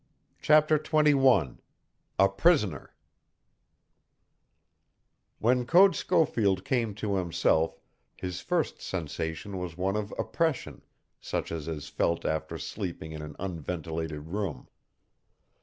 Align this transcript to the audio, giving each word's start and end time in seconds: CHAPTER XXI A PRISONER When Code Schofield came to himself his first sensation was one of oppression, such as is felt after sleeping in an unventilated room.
CHAPTER 0.41 0.79
XXI 0.79 1.59
A 2.17 2.27
PRISONER 2.27 2.95
When 5.37 5.63
Code 5.67 5.95
Schofield 5.95 6.65
came 6.65 6.95
to 6.95 7.17
himself 7.17 7.79
his 8.17 8.41
first 8.41 8.81
sensation 8.81 9.59
was 9.59 9.77
one 9.77 9.95
of 9.95 10.11
oppression, 10.17 10.81
such 11.19 11.51
as 11.51 11.67
is 11.67 11.87
felt 11.87 12.25
after 12.25 12.57
sleeping 12.57 13.11
in 13.11 13.21
an 13.21 13.35
unventilated 13.37 14.29
room. 14.29 14.67